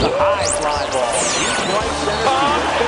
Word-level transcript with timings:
It's 0.00 0.08
a 0.08 0.16
high 0.16 0.48
fly 0.56 0.80
ball. 0.96 1.12
Deep 1.36 1.60
right 1.76 1.92
center. 2.08 2.32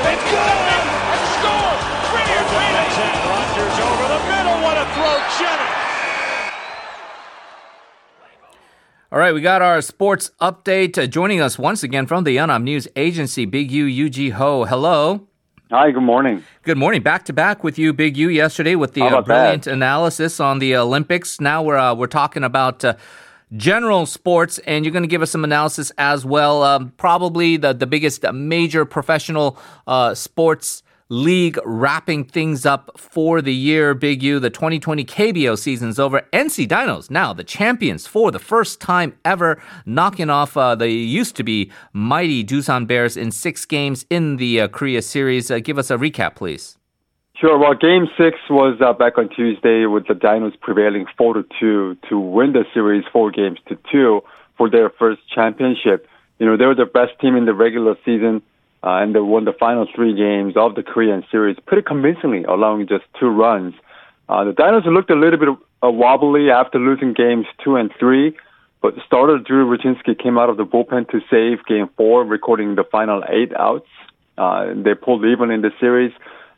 It's 0.09 0.25
good! 0.33 0.65
And 1.13 1.25
score! 1.37 1.77
Brilliant 2.09 2.49
reading! 2.57 2.89
Rogers 3.29 3.77
over 3.85 4.07
the 4.09 4.21
middle. 4.33 4.57
What 4.65 4.81
a 4.81 4.89
throw, 4.97 5.21
Jennings! 5.37 5.77
All 9.13 9.19
right, 9.19 9.35
we 9.35 9.43
got 9.43 9.61
our 9.61 9.83
sports 9.83 10.31
update. 10.41 10.97
Uh, 10.97 11.07
joining 11.07 11.43
us 11.43 11.59
once 11.59 11.83
again 11.83 12.07
from 12.07 12.25
the 12.25 12.35
Yonhap 12.39 12.63
News 12.63 12.89
Agency, 12.97 13.45
Big 13.45 13.71
U 13.71 13.85
Yoo 13.85 14.09
Jee-ho. 14.09 14.65
Hello. 14.65 15.29
Hi, 15.71 15.91
good 15.91 16.03
morning. 16.03 16.43
Good 16.63 16.79
morning. 16.79 17.03
Back 17.03 17.27
to 17.27 17.35
back 17.35 17.63
with 17.63 17.79
you, 17.79 17.93
Big 17.93 18.17
U, 18.17 18.31
yesterday 18.31 18.75
with 18.75 18.95
the 18.95 19.03
uh, 19.03 19.21
brilliant 19.21 19.65
that? 19.65 19.73
analysis 19.75 20.41
on 20.41 20.61
the 20.61 20.77
Olympics. 20.77 21.43
Now 21.43 21.63
we're 21.63 21.77
uh, 21.77 21.95
we're 21.95 22.07
talking 22.07 22.43
about 22.43 22.83
uh, 22.87 22.95
general 23.57 24.07
sports, 24.07 24.59
and 24.67 24.85
you're 24.85 24.93
going 24.93 25.03
to 25.03 25.09
give 25.09 25.23
us 25.23 25.31
some 25.31 25.45
analysis 25.45 25.93
as 25.99 26.25
well. 26.25 26.63
Um, 26.63 26.93
probably 26.97 27.57
the 27.57 27.73
the 27.73 27.87
biggest 27.87 28.25
uh, 28.25 28.33
major 28.33 28.85
professional 28.85 29.59
uh, 29.87 30.15
sports 30.15 30.83
league 31.09 31.59
wrapping 31.67 32.25
things 32.25 32.65
up 32.65 32.91
for 32.99 33.43
the 33.43 33.53
year. 33.53 33.93
Big 33.93 34.23
U, 34.23 34.41
the 34.41 34.49
2020 34.49 35.05
KBO 35.05 35.59
season's 35.59 35.99
over. 35.99 36.23
NC 36.33 36.67
Dinos 36.67 37.11
now 37.11 37.35
the 37.35 37.45
champions 37.45 38.07
for 38.07 38.31
the 38.31 38.39
first 38.39 38.81
time 38.81 39.15
ever, 39.25 39.63
knocking 39.85 40.31
off 40.31 40.57
uh, 40.57 40.75
the 40.75 40.89
used 40.89 41.37
to 41.37 41.45
be 41.45 41.71
mighty 41.93 42.43
Doosan 42.43 42.87
Bears 42.87 43.19
in 43.19 43.31
six 43.31 43.67
games 43.67 44.07
in 44.09 44.37
the 44.37 44.63
uh, 44.63 44.69
Korea 44.69 45.03
series. 45.03 45.51
Uh, 45.51 45.59
give 45.59 45.77
us 45.77 45.91
a 45.91 45.97
recap, 45.99 46.35
please. 46.35 46.79
Sure. 47.43 47.59
Well, 47.59 47.75
Game 47.75 48.07
Six 48.17 48.39
was 48.49 48.81
uh, 48.81 48.93
back 48.93 49.19
on 49.19 49.29
Tuesday 49.29 49.85
with 49.87 50.07
the 50.07 50.15
Dinos 50.15 50.53
prevailing 50.61 51.07
four 51.19 51.35
to 51.35 51.45
two 51.59 51.97
to 52.09 52.17
win 52.17 52.53
the 52.53 52.65
series 52.73 53.03
four 53.13 53.33
games 53.33 53.59
to 53.69 53.77
two 53.91 54.21
for 54.57 54.71
their 54.71 54.91
first 54.91 55.23
championship. 55.35 56.07
You 56.39 56.47
know, 56.47 56.57
they 56.57 56.67
were 56.67 56.77
the 56.77 56.87
best 56.87 57.19
team 57.21 57.35
in 57.35 57.45
the 57.45 57.53
regular 57.53 57.97
season, 58.05 58.43
uh, 58.85 59.03
and 59.03 59.13
they 59.13 59.19
won 59.19 59.45
the 59.45 59.55
final 59.59 59.89
three 59.93 60.15
games 60.15 60.55
of 60.57 60.77
the 60.77 60.85
Korean 60.85 61.25
series 61.33 61.57
pretty 61.67 61.83
convincingly, 61.83 62.45
allowing 62.45 62.87
just 62.87 63.07
two 63.19 63.27
runs. 63.27 63.75
Uh, 64.29 64.45
the 64.45 64.53
Dinos 64.53 64.87
looked 64.87 65.11
a 65.11 65.17
little 65.17 65.41
bit 65.41 65.49
uh, 65.83 65.91
wobbly 65.91 66.49
after 66.49 66.79
losing 66.79 67.13
games 67.13 67.47
two 67.65 67.75
and 67.75 67.91
three, 67.99 68.37
but 68.83 68.95
starter 69.05 69.39
Drew 69.39 69.67
Rucinski 69.67 70.17
came 70.17 70.39
out 70.39 70.49
of 70.49 70.59
the 70.59 70.65
bullpen 70.65 71.11
to 71.11 71.21
save 71.29 71.67
Game 71.67 71.91
Four, 71.97 72.23
recording 72.25 72.77
the 72.77 72.85
final 72.85 73.25
eight 73.29 73.53
outs. 73.57 73.89
Uh, 74.39 74.75
they 74.77 74.95
pulled 74.95 75.25
even 75.25 75.51
in 75.51 75.63
the 75.63 75.73
series. 75.81 76.13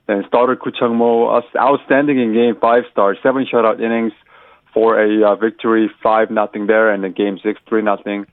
Then 0.07 0.25
starter 0.29 0.57
Koo 0.57 0.71
Chang 0.71 0.97
Mo, 0.97 1.29
uh, 1.29 1.43
outstanding 1.59 2.19
in 2.19 2.35
Game 2.35 2.57
Five, 2.61 2.85
start 2.93 3.19
seven 3.23 3.47
shutout 3.51 3.81
innings 3.81 4.13
for 4.73 5.01
a 5.01 5.25
uh, 5.25 5.37
victory, 5.37 5.91
five 6.03 6.31
nothing 6.31 6.67
there, 6.67 6.93
and 6.93 7.03
then 7.03 7.13
Game 7.13 7.39
Six, 7.43 7.61
three 7.69 7.83
nothing. 7.83 8.27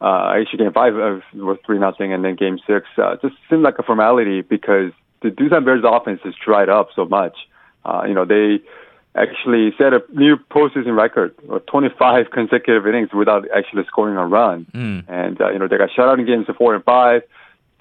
Uh, 0.00 0.32
actually, 0.40 0.58
Game 0.58 0.72
Five 0.72 0.94
uh, 0.94 1.20
was 1.34 1.58
three 1.66 1.78
nothing, 1.78 2.12
and 2.12 2.24
then 2.24 2.36
Game 2.36 2.58
Six 2.66 2.86
uh, 2.96 3.16
just 3.20 3.34
seemed 3.50 3.62
like 3.62 3.78
a 3.78 3.82
formality 3.82 4.40
because 4.40 4.92
the 5.22 5.28
Doosan 5.28 5.64
Bears 5.64 5.84
offense 5.84 6.20
has 6.24 6.34
dried 6.42 6.68
up 6.68 6.88
so 6.94 7.04
much. 7.04 7.36
Uh, 7.84 8.04
you 8.06 8.14
know, 8.14 8.24
they 8.24 8.60
actually 9.14 9.72
set 9.76 9.92
a 9.92 10.02
new 10.12 10.36
postseason 10.36 10.96
record, 10.96 11.34
uh, 11.52 11.58
25 11.70 12.30
consecutive 12.32 12.86
innings 12.86 13.10
without 13.12 13.44
actually 13.54 13.84
scoring 13.86 14.16
a 14.16 14.26
run. 14.26 14.66
Mm. 14.72 15.04
And, 15.08 15.40
uh, 15.40 15.50
you 15.50 15.58
know, 15.58 15.68
they 15.68 15.76
got 15.76 15.90
shut 15.94 16.08
out 16.08 16.18
in 16.18 16.26
games 16.26 16.46
four 16.56 16.74
and 16.74 16.84
five, 16.84 17.22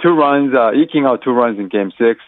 two 0.02 0.09
runs, 0.09 0.54
uh, 0.54 0.72
eking 0.73 1.06
out 1.06 1.22
two 1.23 1.32
runs 1.32 1.59
in 1.59 1.67
game 1.67 1.92
six, 1.98 2.22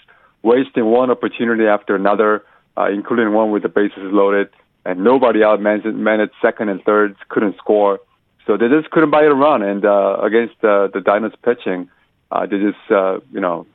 wasting 0.43 0.85
one 0.85 1.11
opportunity 1.11 1.65
after 1.65 1.95
another, 1.95 2.43
uh, 2.77 2.89
including 2.89 3.33
one 3.33 3.51
with 3.51 3.63
the 3.63 3.69
bases 3.69 4.11
loaded, 4.11 4.49
and 4.85 5.03
nobody 5.03 5.43
out 5.43 5.61
managed, 5.61 6.33
second 6.41 6.69
and 6.69 6.83
third, 6.83 7.15
couldn't 7.27 7.57
score. 7.57 7.99
So 8.47 8.57
they 8.57 8.67
just 8.67 8.89
couldn't 8.89 9.11
buy 9.11 9.23
a 9.23 9.33
run. 9.33 9.61
And, 9.61 9.85
uh, 9.85 10.17
against, 10.23 10.63
uh, 10.63 10.87
the 10.87 10.99
Dinos 10.99 11.33
pitching, 11.43 11.89
uh, 12.31 12.45
they 12.45 12.57
just, 12.59 12.91
uh, 12.91 13.19
you 13.31 13.39
know, 13.39 13.67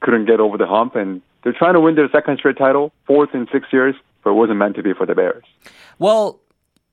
couldn't 0.00 0.26
get 0.26 0.40
over 0.40 0.58
the 0.58 0.66
hump 0.66 0.96
and 0.96 1.22
they're 1.42 1.52
trying 1.52 1.74
to 1.74 1.80
win 1.80 1.94
their 1.94 2.08
second 2.10 2.38
straight 2.38 2.56
title, 2.56 2.92
fourth 3.06 3.34
in 3.34 3.46
six 3.52 3.66
years, 3.72 3.94
but 4.22 4.30
it 4.30 4.34
wasn't 4.34 4.58
meant 4.58 4.74
to 4.76 4.82
be 4.82 4.94
for 4.94 5.06
the 5.06 5.14
Bears. 5.14 5.44
Well, 5.98 6.40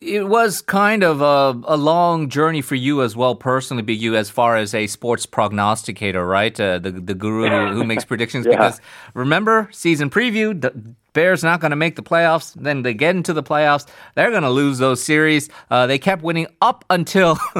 it 0.02 0.28
was 0.28 0.62
kind 0.62 1.04
of 1.04 1.22
a, 1.22 1.60
a 1.66 1.78
long 1.78 2.28
journey 2.28 2.62
for 2.62 2.74
you 2.74 3.04
as 3.04 3.16
well, 3.16 3.36
personally, 3.36 3.84
Big 3.84 4.02
you 4.02 4.16
as 4.16 4.32
far 4.32 4.58
as 4.58 4.74
a 4.74 4.88
sports 4.88 5.28
prognosticator, 5.28 6.26
right? 6.26 6.60
Uh, 6.60 6.80
the 6.80 6.92
the 6.92 7.14
guru 7.14 7.48
who, 7.48 7.74
who 7.74 7.84
makes 7.84 8.04
predictions. 8.12 8.46
Yeah. 8.46 8.54
Because 8.54 8.82
remember, 9.14 9.70
season 9.72 10.10
preview, 10.10 10.60
the 10.60 10.96
Bears 11.14 11.44
not 11.44 11.60
going 11.60 11.72
to 11.72 11.76
make 11.76 11.96
the 11.96 12.04
playoffs. 12.04 12.54
Then 12.54 12.84
they 12.84 12.94
get 12.94 13.16
into 13.16 13.34
the 13.34 13.44
playoffs, 13.44 13.86
they're 14.16 14.30
going 14.32 14.44
to 14.44 14.50
lose 14.50 14.78
those 14.78 15.04
series. 15.04 15.50
Uh, 15.70 15.88
they 15.88 15.98
kept 16.00 16.24
winning 16.24 16.48
up 16.62 16.86
until 16.90 17.36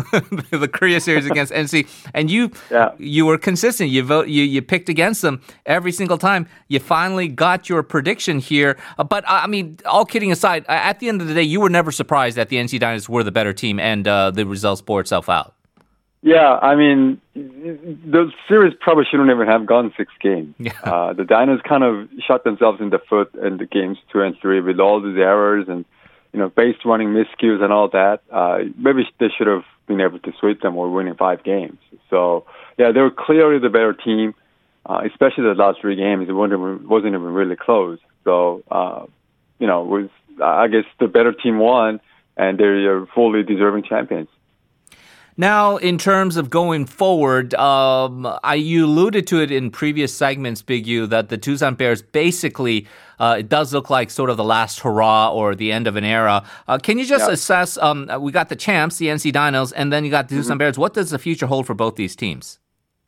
the 0.52 0.70
Korea 0.72 1.00
series 1.02 1.26
against 1.26 1.52
NC, 1.54 1.88
and 2.14 2.30
you 2.32 2.52
Yeah. 2.70 2.92
you 2.98 3.26
were 3.26 3.38
consistent. 3.38 3.90
You 3.90 4.04
vote 4.04 4.28
you 4.28 4.44
you 4.44 4.62
picked 4.62 4.90
against 4.90 5.22
them 5.22 5.42
every 5.66 5.92
single 5.92 6.18
time. 6.18 6.48
You 6.68 6.80
finally 6.80 7.28
got 7.28 7.70
your 7.70 7.84
prediction 7.84 8.40
here. 8.40 8.78
Uh, 8.98 9.04
but 9.04 9.24
I 9.28 9.48
mean, 9.48 9.78
all 9.86 10.06
kidding 10.06 10.32
aside, 10.32 10.66
at 10.68 11.00
the 11.00 11.10
end 11.10 11.22
of 11.22 11.28
the 11.28 11.34
day, 11.34 11.44
you 11.44 11.60
were 11.60 11.70
never 11.70 11.92
surprised 11.92 12.38
that 12.38 12.50
the 12.50 12.58
NC 12.58 12.80
Dinos 12.80 13.10
were 13.10 13.24
the 13.24 13.32
better 13.32 13.54
team, 13.54 13.80
and 13.80 14.08
uh, 14.08 14.32
the 14.32 14.46
results 14.46 14.82
bore 14.82 15.02
itself 15.02 15.28
out. 15.30 15.56
Yeah, 16.24 16.60
I 16.62 16.76
mean, 16.76 17.20
the 17.34 18.32
series 18.48 18.74
probably 18.80 19.06
shouldn't 19.10 19.32
even 19.32 19.48
have 19.48 19.66
gone 19.66 19.92
six 19.98 20.14
games. 20.22 20.54
Yeah. 20.60 20.74
Uh, 20.84 21.14
the 21.14 21.24
Dinos 21.24 21.64
kind 21.64 21.84
of 21.84 22.10
shot 22.28 22.44
themselves 22.44 22.80
in 22.80 22.92
the 22.92 23.00
foot 23.00 23.34
in 23.34 23.58
the 23.58 23.66
games 23.66 23.98
two 24.12 24.22
and 24.22 24.36
three 24.40 24.62
with 24.62 24.80
all 24.80 25.02
these 25.02 25.18
errors 25.18 25.66
and, 25.68 25.84
you 26.32 26.40
know, 26.40 26.50
base 26.50 26.76
running 26.86 27.10
miscues 27.10 27.64
and 27.64 27.74
all 27.74 27.90
that. 27.90 28.22
Uh, 28.32 28.60
maybe 28.78 29.02
they 29.20 29.30
should 29.36 29.48
have 29.48 29.64
been 29.88 30.00
able 30.00 30.20
to 30.20 30.32
sweep 30.40 30.62
them 30.62 30.78
or 30.78 30.92
win 30.92 31.08
in 31.08 31.16
five 31.16 31.44
games. 31.44 31.80
So, 32.12 32.46
yeah, 32.78 32.92
they 32.92 33.02
were 33.02 33.10
clearly 33.10 33.58
the 33.58 33.70
better 33.70 33.94
team, 33.94 34.36
uh, 34.86 35.02
especially 35.12 35.46
the 35.46 35.56
last 35.56 35.82
three 35.82 35.96
games. 35.96 36.30
It 36.30 36.34
wasn't 36.34 36.60
even, 36.60 36.88
wasn't 36.88 37.16
even 37.16 37.34
really 37.34 37.56
close. 37.56 37.98
So, 38.26 38.62
uh, 38.70 39.08
you 39.58 39.66
know, 39.66 39.84
was, 39.84 40.10
I 40.42 40.68
guess 40.68 40.86
the 41.00 41.08
better 41.08 41.34
team 41.34 41.58
won 41.58 42.00
and 42.38 42.60
they're 42.60 43.08
fully 43.08 43.42
deserving 43.42 43.84
champions. 43.84 44.30
Now, 45.38 45.78
in 45.78 45.98
terms 45.98 46.36
of 46.38 46.50
going 46.50 46.86
forward, 46.86 47.54
um, 47.56 48.28
I, 48.44 48.56
you 48.56 48.86
alluded 48.86 49.28
to 49.28 49.42
it 49.42 49.50
in 49.52 49.72
previous 49.72 50.14
segments, 50.14 50.62
Big 50.62 50.86
U, 50.88 51.08
that 51.08 51.30
the 51.30 51.38
Doosan 51.38 51.78
Bears 51.78 52.02
basically 52.02 52.88
uh, 53.20 53.36
it 53.40 53.50
does 53.50 53.72
look 53.72 53.90
like 53.92 54.10
sort 54.10 54.30
of 54.32 54.38
the 54.38 54.44
last 54.44 54.80
hurrah 54.80 55.32
or 55.32 55.54
the 55.54 55.72
end 55.72 55.86
of 55.88 55.96
an 55.96 56.04
era. 56.04 56.44
Uh, 56.68 56.80
can 56.80 56.98
you 56.98 57.06
just 57.06 57.28
Yeah. 57.28 57.34
assess? 57.34 57.78
Um, 57.78 58.10
we 58.20 58.32
got 58.32 58.50
the 58.50 58.56
champs, 58.56 58.98
the 58.98 59.08
NC 59.08 59.32
Dinos, 59.32 59.72
and 59.76 59.94
then 59.94 60.04
you 60.04 60.10
got 60.12 60.28
the 60.28 60.36
Doosan 60.36 60.58
Bears. 60.58 60.78
What 60.78 60.96
does 60.96 61.12
the 61.12 61.20
future 61.20 61.46
hold 61.46 61.68
for 61.68 61.76
both 61.76 61.96
these 61.98 62.16
teams? 62.16 62.58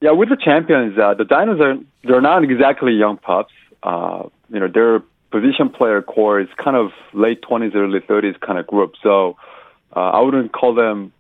Yeah, 0.01 0.12
with 0.12 0.29
the 0.29 0.35
champions, 0.38 0.97
uh, 1.00 1.16
the 1.16 1.23
Dinos 1.25 1.59
are 1.59 1.79
they're 2.03 2.22
not 2.22 2.44
exactly 2.44 2.94
young 2.94 3.17
pups. 3.17 3.53
Uh, 3.81 4.23
you 4.51 4.59
know, 4.59 4.67
their 4.67 5.01
position 5.31 5.69
player 5.69 6.01
core 6.03 6.39
is 6.39 6.47
kind 6.57 6.78
of 6.78 6.91
late 7.13 7.41
twenties, 7.41 7.72
early 7.73 8.00
thirties 8.00 8.35
kind 8.39 8.59
of 8.59 8.67
group. 8.67 8.94
So 9.01 9.35
uh, 9.95 10.00
I 10.00 10.19
wouldn't 10.22 10.51
call 10.51 10.75
them 10.75 11.12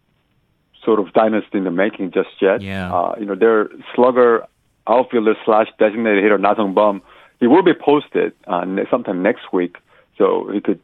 sort 0.85 0.99
of 0.99 1.13
dynasty 1.13 1.57
in 1.57 1.63
the 1.63 1.71
making 1.71 2.11
just 2.11 2.29
yet. 2.41 2.61
Yeah. 2.61 2.93
Uh, 2.93 3.15
you 3.19 3.25
know, 3.25 3.35
their 3.35 3.69
slugger 3.95 4.45
outfielder 4.87 5.35
slash 5.45 5.67
designated 5.79 6.23
hitter 6.23 6.37
Na 6.37 6.55
Sung-bum, 6.55 7.01
he 7.39 7.47
will 7.47 7.63
be 7.63 7.73
posted 7.73 8.33
uh, 8.47 8.65
sometime 8.89 9.21
next 9.23 9.51
week, 9.51 9.77
so 10.17 10.49
he 10.51 10.61
could 10.61 10.79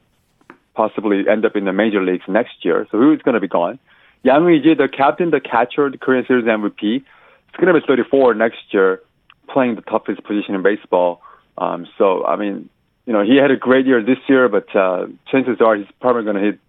possibly 0.73 1.27
end 1.27 1.45
up 1.45 1.55
in 1.55 1.65
the 1.65 1.73
major 1.73 2.03
leagues 2.03 2.23
next 2.27 2.63
year. 2.63 2.87
So 2.91 3.11
he's 3.11 3.21
going 3.21 3.35
to 3.35 3.41
be 3.41 3.47
gone. 3.47 3.79
Yang 4.23 4.41
Eui-ji, 4.41 4.73
the 4.75 4.87
captain, 4.87 5.31
the 5.31 5.39
catcher, 5.39 5.89
the 5.89 5.97
Korean 5.97 6.25
Series 6.25 6.45
MVP, 6.45 6.97
is 6.97 7.03
going 7.57 7.73
to 7.73 7.79
be 7.79 7.85
34 7.85 8.33
next 8.33 8.57
year, 8.71 9.01
playing 9.49 9.75
the 9.75 9.81
toughest 9.81 10.23
position 10.23 10.55
in 10.55 10.63
baseball. 10.63 11.21
Um, 11.57 11.87
so 11.97 12.25
I 12.25 12.35
mean, 12.35 12.69
you 13.05 13.13
know, 13.13 13.23
he 13.23 13.37
had 13.37 13.51
a 13.51 13.57
great 13.57 13.85
year 13.85 14.03
this 14.03 14.19
year, 14.27 14.47
but 14.49 14.73
uh, 14.75 15.07
chances 15.31 15.57
are 15.61 15.75
he's 15.75 15.87
probably 15.99 16.23
going 16.23 16.35
to 16.35 16.41
hit 16.41 16.59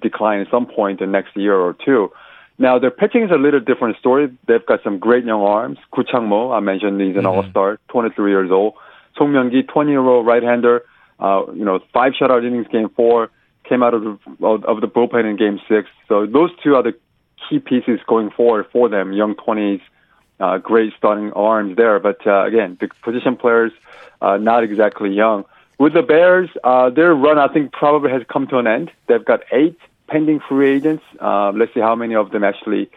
decline 0.00 0.40
at 0.40 0.50
some 0.50 0.66
point 0.66 1.00
in 1.00 1.10
the 1.10 1.12
next 1.12 1.36
year 1.36 1.54
or 1.54 1.74
two. 1.84 2.12
Now 2.58 2.78
their 2.78 2.90
pitching 2.90 3.24
is 3.24 3.30
a 3.30 3.38
little 3.38 3.60
different 3.60 3.98
story. 3.98 4.30
They've 4.46 4.64
got 4.64 4.82
some 4.82 4.98
great 4.98 5.24
young 5.24 5.42
arms. 5.42 5.78
Koo 5.90 6.04
Chang 6.04 6.26
Mo, 6.28 6.52
I 6.52 6.60
mentioned 6.60 7.00
he's 7.00 7.16
an 7.16 7.26
all-star, 7.26 7.78
23 7.88 8.30
years 8.30 8.50
old. 8.50 8.74
Song 9.16 9.32
Myung-gi, 9.32 9.64
20-year-old 9.64 10.26
right-hander. 10.26 10.84
Uh, 11.18 11.42
you 11.54 11.64
know, 11.64 11.80
five 11.92 12.12
shutout 12.12 12.46
innings, 12.46 12.66
game 12.68 12.88
four. 12.90 13.30
Came 13.64 13.82
out 13.82 13.94
of 13.94 14.04
the 14.04 14.18
of 14.46 14.64
of 14.64 14.80
the 14.80 14.86
bullpen 14.86 15.28
in 15.28 15.36
game 15.36 15.58
six. 15.68 15.88
So 16.08 16.24
those 16.24 16.50
two 16.62 16.76
are 16.76 16.82
the 16.82 16.94
key 17.48 17.58
pieces 17.58 17.98
going 18.06 18.30
forward 18.30 18.66
for 18.72 18.88
them. 18.88 19.12
Young 19.12 19.34
20s, 19.34 19.80
uh, 20.38 20.58
great 20.58 20.92
starting 20.96 21.32
arms 21.32 21.76
there. 21.76 21.98
But 21.98 22.24
uh, 22.26 22.44
again, 22.44 22.76
the 22.80 22.88
position 23.02 23.36
players 23.36 23.72
uh, 24.20 24.36
not 24.36 24.62
exactly 24.62 25.12
young. 25.12 25.44
With 25.78 25.94
the 25.94 26.02
Bears, 26.02 26.48
uh, 26.64 26.90
their 26.90 27.14
run 27.14 27.38
I 27.38 27.48
think 27.48 27.72
probably 27.72 28.10
has 28.10 28.22
come 28.32 28.46
to 28.48 28.58
an 28.58 28.66
end. 28.66 28.90
They've 29.08 29.24
got 29.24 29.40
eight 29.52 29.78
pending 30.08 30.40
free 30.48 30.76
agents. 30.76 31.04
Uh, 31.20 31.52
let's 31.52 31.72
see 31.74 31.80
how 31.80 31.94
many 31.94 32.14
of 32.14 32.30
them 32.30 32.44
actually, 32.44 32.90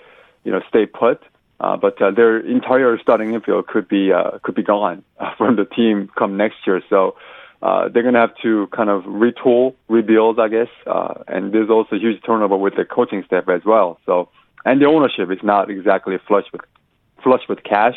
you 0.44 0.52
know, 0.52 0.62
stay 0.70 0.86
put. 0.86 1.22
Uh, 1.60 1.76
but 1.76 2.02
uh, 2.02 2.12
their 2.12 2.40
entire 2.40 2.98
starting 3.00 3.34
infield 3.34 3.68
could 3.68 3.88
be 3.88 4.14
uh, 4.14 4.40
could 4.44 4.56
be 4.56 4.64
gone 4.64 5.04
from 5.38 5.56
the 5.58 5.66
team 5.66 6.10
come 6.18 6.38
next 6.38 6.56
year. 6.66 6.82
So 6.90 7.16
uh, 7.62 7.90
they're 7.90 8.04
going 8.04 8.14
to 8.14 8.22
have 8.22 8.36
to 8.44 8.68
kind 8.68 8.90
of 8.90 9.04
retool, 9.04 9.76
rebuild, 9.90 10.40
I 10.40 10.48
guess. 10.48 10.70
Uh, 10.88 11.16
and 11.28 11.54
there's 11.54 11.70
also 11.70 11.98
huge 11.98 12.24
turnover 12.26 12.56
with 12.56 12.76
the 12.76 12.86
coaching 12.86 13.24
staff 13.26 13.50
as 13.50 13.66
well. 13.66 14.00
So 14.06 14.30
and 14.66 14.82
the 14.82 14.86
ownership 14.86 15.32
is 15.32 15.40
not 15.44 15.70
exactly 15.70 16.18
flush 16.28 16.46
with 16.52 16.62
flush 17.24 17.42
with 17.50 17.64
cash. 17.64 17.96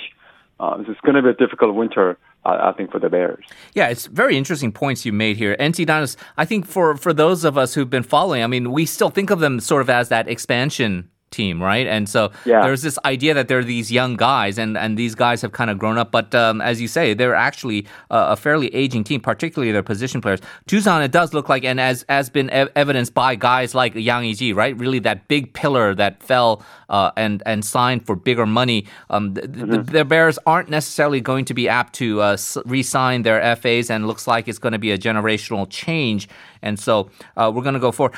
Uh, 0.59 0.83
it's 0.87 1.01
going 1.01 1.15
to 1.15 1.23
be 1.23 1.29
a 1.29 1.35
difficult 1.35 1.75
winter. 1.75 2.19
I, 2.45 2.73
think 2.73 2.91
for 2.91 2.99
the 2.99 3.09
Bears. 3.09 3.45
Yeah, 3.75 3.89
it's 3.89 4.07
very 4.07 4.37
interesting 4.37 4.73
points 4.73 5.05
you 5.07 5.13
made 5.13 5.37
here. 5.37 5.57
NC 5.61 5.87
Dinos, 5.87 6.17
I 6.37 6.45
think 6.45 6.67
for, 6.67 6.97
for 6.97 7.13
those 7.13 7.45
of 7.45 7.57
us 7.57 7.75
who've 7.75 7.89
been 7.89 8.03
following, 8.03 8.43
I 8.43 8.49
mean, 8.49 8.73
we 8.73 8.85
still 8.85 9.11
think 9.11 9.31
of 9.31 9.39
them 9.39 9.61
sort 9.61 9.81
of 9.81 9.89
as 9.89 10.09
that 10.09 10.29
expansion 10.29 11.09
team, 11.33 11.63
right? 11.63 11.87
And 11.87 12.09
so 12.09 12.31
yeah. 12.45 12.63
there's 12.63 12.83
this 12.83 12.99
idea 13.05 13.35
that 13.35 13.49
they're 13.49 13.65
these 13.65 13.91
young 13.91 14.17
guys, 14.17 14.59
and, 14.59 14.77
and 14.77 14.97
these 14.97 15.15
guys 15.15 15.43
have 15.43 15.53
kind 15.53 15.71
of 15.71 15.79
grown 15.79 15.99
up. 15.99 16.13
But 16.13 16.35
um, 16.35 16.61
as 16.61 16.81
you 16.81 16.89
say, 16.89 17.15
they're 17.15 17.35
actually 17.35 17.87
a 18.11 18.37
fairly 18.37 18.73
aging 18.75 19.05
team, 19.05 19.21
particularly 19.21 19.73
their 19.73 19.83
position 19.83 20.21
players. 20.21 20.41
Doosan, 20.69 21.05
it 21.05 21.11
does 21.11 21.35
look 21.35 21.49
like, 21.49 21.65
and 21.65 21.81
as 21.81 22.05
has 22.09 22.31
been 22.31 22.51
ev- 22.51 22.71
evidenced 22.77 23.15
by 23.15 23.35
guys 23.35 23.75
like 23.75 23.95
Yang 23.95 24.25
Eui-ji, 24.25 24.53
right? 24.53 24.77
Really, 24.79 24.99
that 25.01 25.29
big 25.29 25.53
pillar 25.55 25.95
that 25.95 26.23
fell 26.23 26.63
uh, 26.89 27.11
and 27.17 27.43
and 27.47 27.65
signed 27.65 28.07
for 28.07 28.15
bigger 28.15 28.47
money. 28.47 28.87
Um, 29.11 29.35
the, 29.35 29.43
mm-hmm. 29.43 29.71
the, 29.71 29.79
the, 29.79 30.05
Bears 30.05 30.39
aren't 30.47 30.69
necessarily 30.69 31.21
going 31.21 31.45
to 31.47 31.55
be 31.55 31.69
apt 31.69 31.95
to 31.95 32.21
uh, 32.21 32.37
re-sign 32.67 33.23
their 33.23 33.57
FAs, 33.57 33.91
and 33.91 34.07
looks 34.07 34.27
like 34.27 34.47
it's 34.49 34.59
going 34.59 34.73
to 34.73 34.79
be 34.79 34.91
a 34.91 34.99
generational 34.99 35.67
change. 35.69 36.29
And 36.63 36.79
so 36.79 37.11
uh, 37.37 37.51
we're 37.55 37.63
going 37.63 37.75
to 37.75 37.81
go 37.81 37.93
for. 37.93 38.13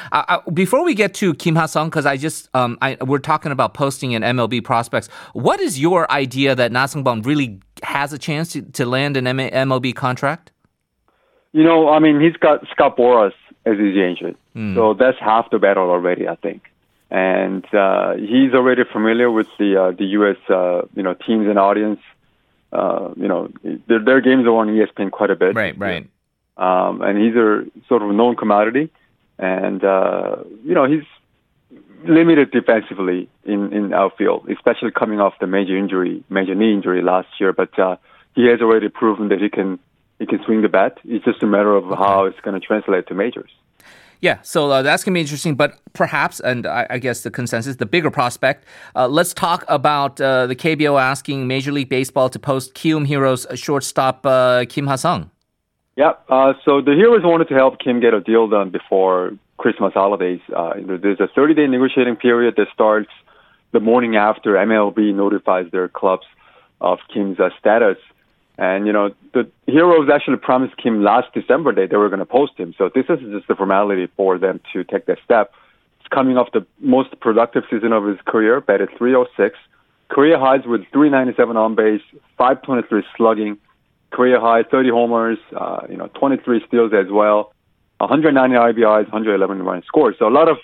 before 0.53 0.85
we 0.85 0.95
get 0.95 1.15
to 1.15 1.35
Kim 1.35 1.57
Ha-seong, 1.57 1.87
because 1.87 2.07
I 2.07 2.17
just 2.17 2.49
um, 2.55 2.79
I, 2.83 2.97
we're 3.01 3.19
talking 3.19 3.53
about 3.53 3.75
posting 3.75 4.13
in 4.13 4.23
MLB 4.23 4.63
prospects. 4.63 5.09
What 5.33 5.61
is 5.61 5.81
your 5.81 6.11
idea 6.11 6.55
that 6.55 6.73
Na 6.73 6.87
Sung-bum 6.87 7.23
really 7.23 7.61
has 7.83 8.13
a 8.13 8.19
chance 8.19 8.53
to, 8.53 8.63
to 8.63 8.87
land 8.87 9.17
an 9.17 9.25
MLB 9.25 9.95
contract? 9.95 10.51
You 11.53 11.63
know, 11.63 11.89
I 11.89 12.01
mean, 12.01 12.21
he's 12.21 12.37
got 12.37 12.67
Scott 12.73 12.97
Boras 12.97 13.33
as 13.65 13.79
his 13.79 13.97
agent, 13.97 14.37
mm. 14.57 14.75
so 14.75 14.95
that's 14.95 15.19
half 15.21 15.51
the 15.51 15.59
battle 15.59 15.89
already, 15.89 16.29
I 16.29 16.35
think. 16.35 16.65
And 17.11 17.65
uh, 17.73 18.15
he's 18.15 18.53
already 18.55 18.83
familiar 18.93 19.31
with 19.31 19.47
the 19.59 19.81
uh, 19.81 19.91
the 19.93 20.05
U.S. 20.19 20.37
Uh, 20.49 20.83
you 20.97 21.03
know 21.03 21.15
teams 21.15 21.47
and 21.47 21.59
audience. 21.59 22.01
Uh, 22.73 23.11
you 23.17 23.29
know, 23.29 23.49
their, 23.87 24.05
their 24.05 24.21
games 24.21 24.47
are 24.47 24.57
on 24.57 24.67
ESPN 24.67 25.13
quite 25.13 25.31
a 25.31 25.37
bit. 25.37 25.55
Right, 25.55 25.79
right. 25.79 26.09
Um, 26.57 27.03
and 27.03 27.19
he's 27.19 27.35
a 27.35 27.65
sort 27.89 28.03
of 28.03 28.15
known 28.15 28.37
commodity, 28.37 28.91
and 29.39 29.83
uh, 29.85 30.37
you 30.65 30.75
know 30.75 30.85
he's 30.85 31.03
limited 32.07 32.51
defensively 32.53 33.29
in 33.45 33.73
in 33.73 33.93
outfield, 33.93 34.49
especially 34.49 34.91
coming 34.93 35.21
off 35.21 35.35
the 35.41 35.47
major 35.47 35.77
injury, 35.77 36.23
major 36.29 36.55
knee 36.55 36.73
injury 36.73 37.03
last 37.03 37.29
year. 37.41 37.53
But 37.53 37.77
uh, 37.79 37.97
he 38.35 38.47
has 38.47 38.61
already 38.61 38.89
proven 38.89 39.29
that 39.29 39.41
he 39.41 39.49
can 39.49 39.79
he 40.19 40.27
can 40.27 40.43
swing 40.45 40.63
the 40.63 40.69
bat. 40.69 40.99
It's 41.05 41.25
just 41.25 41.43
a 41.43 41.47
matter 41.47 41.75
of 41.75 41.85
how 41.99 42.25
it's 42.25 42.39
going 42.41 42.59
to 42.59 42.65
translate 42.65 43.09
to 43.09 43.15
majors. 43.15 43.51
Yeah, 44.21 44.39
so 44.43 44.71
uh, 44.71 44.83
that's 44.83 45.05
going 45.05 45.13
to 45.13 45.17
be 45.17 45.21
interesting. 45.21 45.55
But 45.55 45.79
perhaps, 45.93 46.41
and 46.41 46.67
I, 46.67 46.87
I, 46.89 46.99
guess 46.99 47.25
the 47.25 47.31
consensus, 47.31 47.77
the 47.77 47.85
bigger 47.85 48.11
prospect, 48.11 48.65
uh, 48.97 49.07
let's 49.07 49.35
talk 49.35 49.65
about 49.69 50.19
uh, 50.19 50.47
the 50.47 50.57
KBO 50.57 50.99
asking 50.99 51.47
Major 51.47 51.73
League 51.73 51.91
Baseball 51.91 52.31
to 52.31 52.39
post 52.39 52.75
Kiwoom 52.75 53.07
Heroes 53.07 53.47
shortstop 53.55 54.25
uh, 54.25 54.65
Kim 54.67 54.87
Ha-seong. 54.87 55.29
Yeah, 55.97 56.13
uh, 56.29 56.55
so 56.65 56.81
the 56.81 56.93
Heroes 56.93 57.23
wanted 57.23 57.49
to 57.49 57.55
help 57.55 57.79
Kim 57.79 58.01
get 58.01 58.15
a 58.15 58.21
deal 58.21 58.49
done 58.49 58.71
before 58.71 59.33
Christmas 59.59 59.93
holidays. 59.95 60.41
Uh, 60.55 60.75
there's 60.77 61.21
a 61.21 61.29
30 61.29 61.55
day 61.55 61.67
negotiating 61.67 62.17
period 62.17 62.55
that 62.57 62.67
starts 62.73 63.11
the 63.73 63.81
morning 63.81 64.17
after 64.17 64.55
MLB 64.55 65.15
notifies 65.15 65.71
their 65.71 65.89
clubs 65.89 66.27
of 66.81 66.99
Kim's 67.13 67.39
uh, 67.39 67.51
status. 67.59 67.99
And, 68.57 68.87
you 68.87 68.93
know, 68.93 69.15
the 69.33 69.51
Heroes 69.67 70.09
actually 70.13 70.37
promised 70.37 70.77
Kim 70.77 71.03
last 71.03 71.33
December 71.33 71.75
that 71.75 71.91
they 71.91 71.97
were 71.97 72.09
going 72.09 72.21
to 72.21 72.27
post 72.27 72.53
him. 72.57 72.75
So 72.79 72.91
this 72.93 73.07
is 73.09 73.19
just 73.33 73.51
a 73.51 73.57
formality 73.57 74.09
for 74.17 74.39
them 74.39 74.61
to 74.73 74.85
take 74.85 75.07
that 75.07 75.19
step. 75.25 75.53
It's 76.01 76.09
coming 76.09 76.37
off 76.37 76.53
the 76.53 76.67
most 76.79 77.19
productive 77.21 77.65
season 77.71 77.93
of 77.93 78.05
his 78.05 78.19
career, 78.27 78.61
batted 78.61 78.91
306, 78.97 79.59
career 80.09 80.39
highs 80.39 80.67
with 80.67 80.83
397 80.93 81.57
on 81.57 81.75
base, 81.75 82.03
523 82.39 83.03
slugging, 83.17 83.59
career 84.15 84.41
high 84.41 84.63
30 84.63 84.91
homers, 84.91 85.39
uh, 85.55 85.87
you 85.91 85.97
know, 85.97 86.09
23 86.15 86.65
steals 86.67 86.93
as 86.93 87.11
well. 87.11 87.53
190 87.99 88.57
RBIs, 88.57 89.05
111 89.05 89.63
run 89.63 89.83
scores. 89.83 90.17
So 90.19 90.29
a 90.29 90.31
lot 90.31 90.49
of 90.49 90.59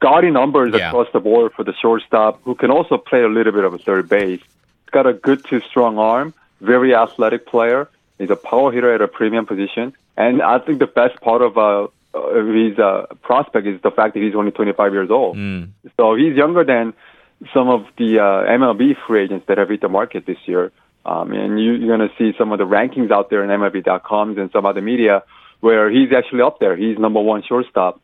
gaudy 0.00 0.30
numbers 0.30 0.74
yeah. 0.74 0.88
across 0.88 1.08
the 1.12 1.20
board 1.20 1.52
for 1.56 1.64
the 1.64 1.74
shortstop, 1.74 2.40
who 2.44 2.54
can 2.54 2.70
also 2.70 2.96
play 2.98 3.22
a 3.22 3.28
little 3.28 3.52
bit 3.52 3.64
of 3.64 3.74
a 3.74 3.78
third 3.78 4.08
base. 4.08 4.40
He's 4.40 4.90
got 4.90 5.06
a 5.06 5.12
good 5.12 5.44
to 5.46 5.60
strong 5.60 5.98
arm, 5.98 6.34
very 6.60 6.94
athletic 6.94 7.46
player. 7.46 7.88
He's 8.18 8.30
a 8.30 8.36
power 8.36 8.70
hitter 8.70 8.94
at 8.94 9.00
a 9.00 9.08
premium 9.08 9.44
position, 9.46 9.94
and 10.16 10.40
I 10.40 10.58
think 10.60 10.78
the 10.78 10.86
best 10.86 11.20
part 11.20 11.42
of 11.42 11.58
uh, 11.58 11.88
his 12.14 12.78
uh, 12.78 13.06
prospect 13.22 13.66
is 13.66 13.80
the 13.82 13.90
fact 13.90 14.14
that 14.14 14.22
he's 14.22 14.36
only 14.36 14.52
25 14.52 14.92
years 14.92 15.10
old. 15.10 15.36
Mm. 15.36 15.70
So 15.96 16.14
he's 16.14 16.36
younger 16.36 16.64
than 16.64 16.94
some 17.52 17.68
of 17.68 17.86
the 17.98 18.20
uh, 18.20 18.58
MLB 18.58 18.96
free 19.06 19.24
agents 19.24 19.46
that 19.48 19.58
have 19.58 19.68
hit 19.68 19.80
the 19.80 19.88
market 19.88 20.26
this 20.26 20.38
year. 20.46 20.70
Um, 21.06 21.32
and 21.32 21.60
you, 21.60 21.74
you're 21.74 21.96
going 21.96 22.08
to 22.08 22.14
see 22.16 22.36
some 22.38 22.52
of 22.52 22.58
the 22.58 22.64
rankings 22.64 23.10
out 23.10 23.30
there 23.30 23.44
in 23.44 23.50
MLB.com 23.50 24.38
and 24.38 24.50
some 24.52 24.64
other 24.64 24.80
media 24.80 25.22
where 25.60 25.90
he's 25.90 26.12
actually 26.16 26.42
up 26.42 26.60
there. 26.60 26.76
He's 26.76 26.98
number 26.98 27.20
one 27.20 27.42
shortstop 27.42 28.00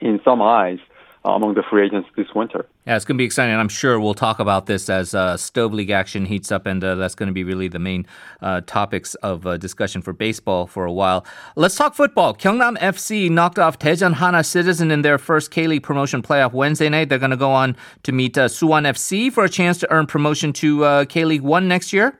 in 0.00 0.20
some 0.24 0.42
eyes 0.42 0.78
uh, 1.24 1.30
among 1.30 1.54
the 1.54 1.62
free 1.62 1.86
agents 1.86 2.08
this 2.16 2.26
winter. 2.34 2.66
Yeah, 2.86 2.96
it's 2.96 3.04
going 3.04 3.16
to 3.16 3.18
be 3.18 3.24
exciting. 3.24 3.54
I'm 3.54 3.68
sure 3.68 4.00
we'll 4.00 4.14
talk 4.14 4.40
about 4.40 4.66
this 4.66 4.90
as 4.90 5.14
uh, 5.14 5.36
Stove 5.36 5.72
League 5.72 5.90
action 5.90 6.26
heats 6.26 6.50
up, 6.50 6.66
and 6.66 6.82
uh, 6.82 6.96
that's 6.96 7.14
going 7.14 7.28
to 7.28 7.32
be 7.32 7.44
really 7.44 7.68
the 7.68 7.78
main 7.78 8.06
uh, 8.40 8.62
topics 8.66 9.14
of 9.16 9.46
uh, 9.46 9.56
discussion 9.56 10.02
for 10.02 10.12
baseball 10.12 10.66
for 10.66 10.84
a 10.84 10.92
while. 10.92 11.24
Let's 11.54 11.76
talk 11.76 11.94
football. 11.94 12.34
Gyeongnam 12.34 12.76
FC 12.78 13.30
knocked 13.30 13.58
off 13.58 13.78
Daejeon 13.78 14.14
Hana 14.14 14.42
Citizen 14.42 14.90
in 14.90 15.02
their 15.02 15.18
first 15.18 15.52
K-League 15.52 15.84
promotion 15.84 16.22
playoff 16.22 16.52
Wednesday 16.52 16.88
night. 16.88 17.08
They're 17.08 17.18
going 17.18 17.30
to 17.30 17.36
go 17.36 17.52
on 17.52 17.76
to 18.02 18.10
meet 18.10 18.36
uh, 18.36 18.48
Suwon 18.48 18.82
FC 18.82 19.32
for 19.32 19.44
a 19.44 19.48
chance 19.48 19.78
to 19.78 19.92
earn 19.92 20.06
promotion 20.06 20.52
to 20.54 20.84
uh, 20.84 21.04
K-League 21.04 21.42
1 21.42 21.68
next 21.68 21.92
year. 21.92 22.18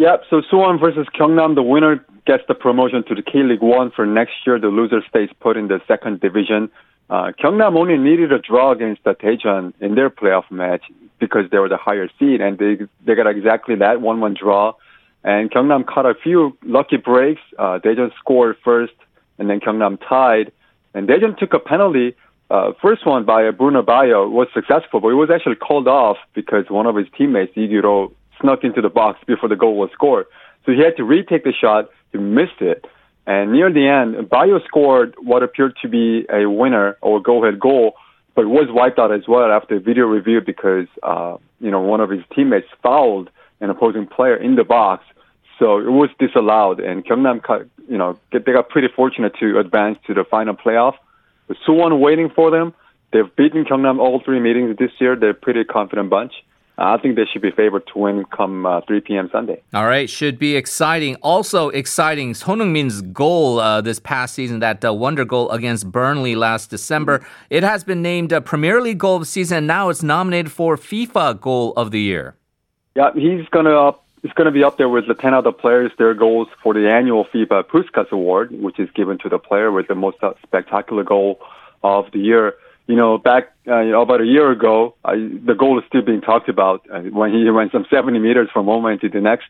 Yep. 0.00 0.24
So 0.30 0.40
Suwon 0.50 0.80
versus 0.80 1.06
Gyeongnam, 1.14 1.56
the 1.56 1.62
winner 1.62 2.02
gets 2.26 2.42
the 2.48 2.54
promotion 2.54 3.04
to 3.06 3.14
the 3.14 3.20
K 3.20 3.42
League 3.42 3.60
One 3.60 3.90
for 3.90 4.06
next 4.06 4.32
year. 4.46 4.58
The 4.58 4.68
loser 4.68 5.02
stays 5.06 5.28
put 5.40 5.58
in 5.58 5.68
the 5.68 5.78
second 5.86 6.20
division. 6.20 6.70
Uh, 7.10 7.32
Gyeongnam 7.38 7.76
only 7.76 7.98
needed 7.98 8.32
a 8.32 8.38
draw 8.38 8.72
against 8.72 9.04
the 9.04 9.12
Daejeon 9.12 9.74
in 9.78 9.96
their 9.96 10.08
playoff 10.08 10.50
match 10.50 10.84
because 11.18 11.50
they 11.50 11.58
were 11.58 11.68
the 11.68 11.76
higher 11.76 12.08
seed, 12.18 12.40
and 12.40 12.56
they 12.56 12.78
they 13.04 13.14
got 13.14 13.26
exactly 13.26 13.74
that 13.74 14.00
one-one 14.00 14.32
draw. 14.32 14.72
And 15.22 15.50
Gyeongnam 15.50 15.86
caught 15.86 16.06
a 16.06 16.14
few 16.14 16.56
lucky 16.64 16.96
breaks. 16.96 17.42
Uh, 17.58 17.78
Daejeon 17.84 18.10
scored 18.18 18.56
first, 18.64 18.94
and 19.38 19.50
then 19.50 19.60
Gyeongnam 19.60 19.98
tied. 20.08 20.50
And 20.94 21.08
Daejeon 21.08 21.36
took 21.36 21.52
a 21.52 21.58
penalty. 21.58 22.16
Uh, 22.48 22.72
first 22.80 23.04
one 23.06 23.26
by 23.26 23.50
Bruno 23.50 23.82
Baio 23.82 24.30
was 24.30 24.48
successful, 24.54 25.00
but 25.00 25.08
it 25.08 25.20
was 25.24 25.28
actually 25.28 25.56
called 25.56 25.88
off 25.88 26.16
because 26.32 26.70
one 26.70 26.86
of 26.86 26.96
his 26.96 27.06
teammates, 27.18 27.54
Iguro, 27.54 28.14
snuck 28.40 28.64
into 28.64 28.80
the 28.80 28.88
box 28.88 29.20
before 29.26 29.48
the 29.48 29.56
goal 29.56 29.76
was 29.76 29.90
scored. 29.92 30.26
So 30.64 30.72
he 30.72 30.78
had 30.78 30.96
to 30.96 31.04
retake 31.04 31.44
the 31.44 31.52
shot. 31.52 31.90
He 32.12 32.18
missed 32.18 32.60
it. 32.60 32.84
And 33.26 33.52
near 33.52 33.72
the 33.72 33.86
end, 33.86 34.28
Baio 34.28 34.64
scored 34.66 35.14
what 35.22 35.42
appeared 35.42 35.76
to 35.82 35.88
be 35.88 36.26
a 36.32 36.48
winner 36.48 36.96
or 37.00 37.20
go-ahead 37.20 37.60
goal, 37.60 37.94
but 38.34 38.46
was 38.46 38.68
wiped 38.70 38.98
out 38.98 39.12
as 39.12 39.28
well 39.28 39.50
after 39.52 39.78
video 39.78 40.06
review 40.06 40.40
because, 40.44 40.86
uh, 41.02 41.36
you 41.60 41.70
know, 41.70 41.80
one 41.80 42.00
of 42.00 42.10
his 42.10 42.22
teammates 42.34 42.66
fouled 42.82 43.30
an 43.60 43.70
opposing 43.70 44.06
player 44.06 44.36
in 44.36 44.56
the 44.56 44.64
box. 44.64 45.04
So 45.58 45.78
it 45.78 45.90
was 45.90 46.08
disallowed. 46.18 46.80
And 46.80 47.04
Gyeongnam, 47.04 47.68
you 47.88 47.98
know, 47.98 48.18
they 48.32 48.40
got 48.40 48.70
pretty 48.70 48.88
fortunate 48.88 49.34
to 49.40 49.58
advance 49.58 49.98
to 50.06 50.14
the 50.14 50.24
final 50.24 50.54
playoff. 50.54 50.94
With 51.48 51.58
Suwon 51.68 52.00
waiting 52.00 52.30
for 52.34 52.50
them, 52.50 52.72
they've 53.12 53.34
beaten 53.36 53.64
Gyeongnam 53.64 53.98
all 53.98 54.22
three 54.24 54.40
meetings 54.40 54.76
this 54.78 54.92
year. 54.98 55.16
They're 55.16 55.30
a 55.30 55.34
pretty 55.34 55.64
confident 55.64 56.08
bunch. 56.08 56.32
I 56.80 56.96
think 56.96 57.16
they 57.16 57.26
should 57.30 57.42
be 57.42 57.50
favored 57.50 57.86
to 57.88 57.98
win 57.98 58.24
come 58.24 58.64
uh, 58.64 58.80
3 58.86 59.00
p.m. 59.02 59.28
Sunday. 59.30 59.62
All 59.74 59.84
right, 59.84 60.08
should 60.08 60.38
be 60.38 60.56
exciting. 60.56 61.16
Also 61.16 61.68
exciting, 61.68 62.32
Son 62.32 62.58
Heung-min's 62.58 63.02
goal 63.02 63.60
uh, 63.60 63.82
this 63.82 64.00
past 64.00 64.34
season, 64.34 64.60
that 64.60 64.82
uh, 64.82 64.94
wonder 64.94 65.26
goal 65.26 65.50
against 65.50 65.92
Burnley 65.92 66.34
last 66.34 66.70
December. 66.70 67.24
It 67.50 67.62
has 67.62 67.84
been 67.84 68.00
named 68.00 68.32
a 68.32 68.40
Premier 68.40 68.80
League 68.80 68.98
goal 68.98 69.16
of 69.16 69.22
the 69.22 69.26
season, 69.26 69.58
and 69.58 69.66
now 69.66 69.90
it's 69.90 70.02
nominated 70.02 70.50
for 70.50 70.78
FIFA 70.78 71.38
Goal 71.40 71.74
of 71.76 71.90
the 71.90 72.00
Year. 72.00 72.34
Yeah, 72.96 73.10
he's 73.14 73.46
gonna 73.50 73.76
up. 73.78 74.06
He's 74.22 74.32
going 74.32 74.44
to 74.44 74.50
be 74.50 74.62
up 74.62 74.76
there 74.76 74.90
with 74.90 75.08
the 75.08 75.14
10 75.14 75.32
other 75.32 75.50
players, 75.50 75.92
their 75.96 76.12
goals 76.12 76.46
for 76.62 76.74
the 76.74 76.90
annual 76.90 77.24
FIFA 77.24 77.64
Puskas 77.64 78.10
Award, 78.10 78.50
which 78.50 78.78
is 78.78 78.90
given 78.94 79.16
to 79.20 79.30
the 79.30 79.38
player 79.38 79.72
with 79.72 79.88
the 79.88 79.94
most 79.94 80.18
spectacular 80.42 81.04
goal 81.04 81.40
of 81.82 82.04
the 82.12 82.18
year 82.18 82.52
you 82.90 82.96
know, 82.96 83.18
back 83.18 83.52
uh, 83.70 83.80
you 83.80 83.92
know, 83.92 84.02
about 84.02 84.20
a 84.20 84.26
year 84.26 84.50
ago, 84.50 84.94
I, 85.04 85.14
the 85.14 85.54
goal 85.56 85.78
is 85.78 85.84
still 85.86 86.02
being 86.02 86.20
talked 86.20 86.48
about. 86.48 86.84
Uh, 86.92 87.00
when 87.00 87.32
he 87.32 87.48
went 87.50 87.72
some 87.72 87.86
70 87.88 88.18
meters 88.18 88.48
from 88.52 88.66
one 88.66 88.82
moment 88.82 89.02
to 89.02 89.08
the 89.08 89.20
next, 89.20 89.48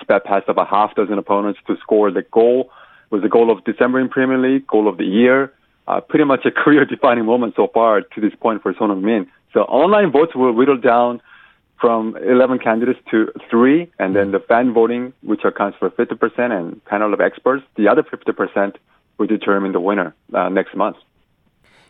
sped 0.00 0.24
past 0.24 0.48
about 0.48 0.68
half 0.68 0.94
dozen 0.94 1.18
opponents 1.18 1.60
to 1.66 1.76
score 1.78 2.10
the 2.10 2.22
goal. 2.22 2.70
It 3.10 3.14
was 3.14 3.22
the 3.22 3.28
goal 3.28 3.50
of 3.50 3.64
December 3.64 4.00
in 4.00 4.08
Premier 4.08 4.38
League, 4.38 4.66
goal 4.66 4.88
of 4.88 4.98
the 4.98 5.04
year. 5.04 5.52
Uh, 5.88 6.00
pretty 6.00 6.24
much 6.24 6.44
a 6.44 6.50
career-defining 6.62 7.24
moment 7.24 7.54
so 7.56 7.68
far 7.72 8.00
to 8.00 8.20
this 8.20 8.34
point 8.40 8.62
for 8.62 8.74
Son 8.78 8.90
Heung-min. 8.90 9.30
So 9.52 9.62
online 9.62 10.12
votes 10.12 10.34
were 10.34 10.52
whittled 10.52 10.82
down 10.82 11.20
from 11.80 12.16
11 12.16 12.58
candidates 12.58 13.00
to 13.10 13.32
three, 13.50 13.90
and 13.98 14.16
then 14.16 14.32
the 14.32 14.40
fan 14.40 14.72
voting, 14.72 15.12
which 15.22 15.44
accounts 15.44 15.76
for 15.78 15.90
50%, 15.90 16.58
and 16.58 16.84
panel 16.84 17.12
of 17.12 17.20
experts, 17.20 17.64
the 17.76 17.88
other 17.88 18.02
50% 18.02 18.76
will 19.18 19.26
determine 19.26 19.72
the 19.72 19.80
winner 19.80 20.14
uh, 20.32 20.48
next 20.48 20.74
month. 20.74 20.96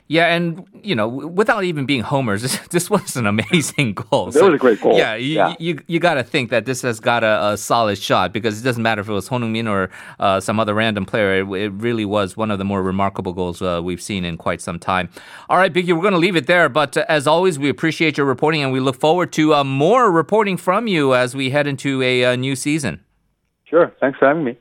Yeah, 0.08 0.34
and 0.34 0.64
you 0.82 0.94
know, 0.94 1.08
without 1.08 1.64
even 1.64 1.84
being 1.84 2.02
homers, 2.02 2.42
this, 2.46 2.58
this 2.68 2.88
was 2.90 3.16
an 3.16 3.26
amazing 3.26 3.94
goal. 3.94 4.30
That 4.30 4.44
was 4.44 4.54
a 4.54 4.58
great 4.58 4.80
goal. 4.80 4.96
Yeah, 4.96 5.14
you 5.14 5.34
Yeah. 5.34 5.54
you, 5.58 5.80
you 5.88 5.98
got 5.98 6.14
to 6.14 6.22
think 6.22 6.50
that 6.50 6.64
this 6.64 6.82
has 6.82 7.00
got 7.00 7.24
a, 7.24 7.48
a 7.52 7.56
solid 7.56 7.98
shot 7.98 8.32
because 8.32 8.60
it 8.60 8.64
doesn't 8.64 8.82
matter 8.82 9.00
if 9.00 9.08
it 9.08 9.12
was 9.12 9.28
Heung-min 9.28 9.66
or 9.66 9.90
uh, 10.20 10.38
some 10.40 10.60
other 10.60 10.74
random 10.74 11.06
player. 11.06 11.40
It, 11.40 11.48
it 11.60 11.72
really 11.72 12.04
was 12.04 12.36
one 12.36 12.50
of 12.52 12.58
the 12.58 12.64
more 12.64 12.82
remarkable 12.82 13.32
goals 13.32 13.60
uh, 13.60 13.80
we've 13.82 14.00
seen 14.02 14.24
in 14.24 14.36
quite 14.36 14.60
some 14.60 14.78
time. 14.78 15.08
All 15.48 15.56
right, 15.58 15.72
Biggie, 15.72 15.92
we're 15.94 16.02
going 16.02 16.12
to 16.12 16.18
leave 16.18 16.36
it 16.36 16.46
there. 16.46 16.68
But 16.68 16.96
uh, 16.96 17.04
as 17.08 17.26
always, 17.26 17.58
we 17.58 17.68
appreciate 17.68 18.16
your 18.16 18.26
reporting 18.26 18.62
and 18.62 18.72
we 18.72 18.78
look 18.80 19.00
forward 19.00 19.32
to 19.32 19.54
uh, 19.54 19.64
more 19.64 20.10
reporting 20.12 20.56
from 20.56 20.86
you 20.86 21.14
as 21.14 21.34
we 21.34 21.50
head 21.50 21.66
into 21.66 22.02
a, 22.02 22.24
uh 22.24 22.36
new 22.36 22.54
season. 22.54 23.00
Sure. 23.64 23.92
Thanks 24.00 24.18
for 24.18 24.28
having 24.28 24.44
me. 24.44 24.56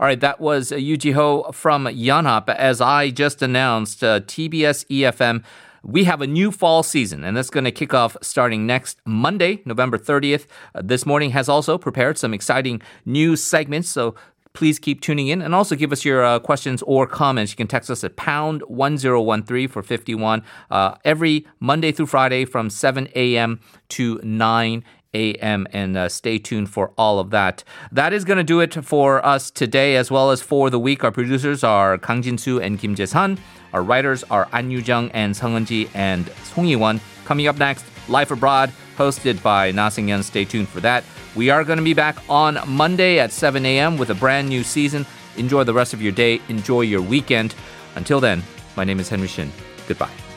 All 0.00 0.06
right, 0.06 0.18
that 0.20 0.40
was 0.40 0.72
uh, 0.72 0.76
Yoo 0.76 0.96
Jee-ho 0.96 1.52
from 1.52 1.84
Yonhap. 1.84 2.48
As 2.48 2.80
I 2.80 3.10
just 3.10 3.42
announced, 3.42 4.02
uh, 4.02 4.20
TBS 4.20 4.84
eFM, 4.86 5.44
we 5.84 6.04
have 6.04 6.20
a 6.20 6.26
new 6.26 6.50
fall 6.50 6.82
season, 6.82 7.22
and 7.22 7.36
that's 7.36 7.50
going 7.50 7.64
to 7.64 7.70
kick 7.70 7.94
off 7.94 8.16
starting 8.20 8.66
next 8.66 8.98
Monday, 9.04 9.62
November 9.64 9.96
30th. 9.96 10.46
Uh, 10.74 10.82
this 10.82 11.06
morning 11.06 11.30
has 11.30 11.48
also 11.48 11.78
prepared 11.78 12.18
some 12.18 12.34
exciting 12.34 12.82
new 13.04 13.36
segments, 13.36 13.88
so 13.88 14.16
please 14.52 14.80
keep 14.80 15.00
tuning 15.00 15.28
in 15.28 15.40
and 15.42 15.54
also 15.54 15.76
give 15.76 15.92
us 15.92 16.04
your 16.04 16.24
uh, 16.24 16.38
questions 16.40 16.82
or 16.82 17.06
comments. 17.06 17.52
You 17.52 17.56
can 17.56 17.66
text 17.68 17.88
us 17.88 18.02
at 18.02 18.16
pound 18.16 18.62
1013 18.62 19.68
for 19.68 19.82
51 19.82 20.42
uh, 20.70 20.94
every 21.04 21.46
Monday 21.60 21.92
through 21.92 22.06
Friday 22.06 22.44
from 22.44 22.70
7 22.70 23.08
a.m. 23.14 23.60
to 23.90 24.20
9 24.24 24.84
a.m. 25.14 25.66
and 25.72 25.96
uh, 25.96 26.08
stay 26.08 26.38
tuned 26.38 26.70
for 26.70 26.92
all 26.98 27.18
of 27.18 27.30
that. 27.30 27.64
That 27.92 28.12
is 28.12 28.24
going 28.24 28.38
to 28.38 28.44
do 28.44 28.60
it 28.60 28.74
for 28.84 29.24
us 29.24 29.50
today 29.50 29.96
as 29.96 30.10
well 30.10 30.30
as 30.30 30.42
for 30.42 30.70
the 30.70 30.78
week. 30.78 31.04
Our 31.04 31.12
producers 31.12 31.64
are 31.64 31.96
Kang 31.98 32.22
Jin-soo 32.22 32.60
and 32.60 32.78
Kim 32.78 32.94
Jae-sun. 32.94 33.38
Our 33.72 33.82
writers 33.82 34.24
are 34.24 34.48
An 34.52 34.70
Yu-jung 34.70 35.10
and 35.12 35.36
Sung 35.36 35.54
Eun-ji 35.54 35.88
and 35.94 36.30
Song 36.44 36.66
Yi-won. 36.66 37.00
Coming 37.24 37.46
up 37.46 37.58
next, 37.58 37.84
Life 38.08 38.30
Abroad, 38.30 38.72
hosted 38.96 39.42
by 39.42 39.70
Na 39.72 39.88
Sing-yeon. 39.88 40.22
Stay 40.22 40.44
tuned 40.44 40.68
for 40.68 40.80
that. 40.80 41.04
We 41.34 41.50
are 41.50 41.64
going 41.64 41.78
to 41.78 41.84
be 41.84 41.94
back 41.94 42.16
on 42.28 42.58
Monday 42.66 43.18
at 43.18 43.32
7 43.32 43.64
a.m. 43.66 43.98
with 43.98 44.10
a 44.10 44.14
brand 44.14 44.48
new 44.48 44.62
season. 44.62 45.06
Enjoy 45.36 45.64
the 45.64 45.74
rest 45.74 45.94
of 45.94 46.02
your 46.02 46.12
day. 46.12 46.40
Enjoy 46.48 46.82
your 46.82 47.02
weekend. 47.02 47.54
Until 47.96 48.20
then, 48.20 48.42
my 48.76 48.84
name 48.84 49.00
is 49.00 49.08
Henry 49.08 49.28
Shin. 49.28 49.50
Goodbye. 49.88 50.33